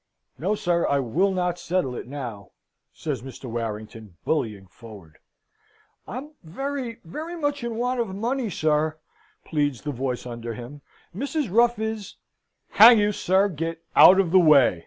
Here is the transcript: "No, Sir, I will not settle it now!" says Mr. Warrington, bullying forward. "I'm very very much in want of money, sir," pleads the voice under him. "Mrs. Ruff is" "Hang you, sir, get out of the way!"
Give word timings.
"No, 0.39 0.55
Sir, 0.55 0.87
I 0.87 0.97
will 0.97 1.31
not 1.31 1.59
settle 1.59 1.93
it 1.95 2.07
now!" 2.07 2.53
says 2.91 3.21
Mr. 3.21 3.45
Warrington, 3.45 4.17
bullying 4.25 4.65
forward. 4.65 5.19
"I'm 6.07 6.31
very 6.41 6.97
very 7.03 7.35
much 7.35 7.63
in 7.63 7.75
want 7.75 7.99
of 7.99 8.15
money, 8.15 8.49
sir," 8.49 8.97
pleads 9.45 9.83
the 9.83 9.91
voice 9.91 10.25
under 10.25 10.55
him. 10.55 10.81
"Mrs. 11.15 11.51
Ruff 11.53 11.77
is" 11.77 12.15
"Hang 12.79 12.97
you, 12.97 13.11
sir, 13.11 13.47
get 13.47 13.83
out 13.95 14.19
of 14.19 14.31
the 14.31 14.39
way!" 14.39 14.79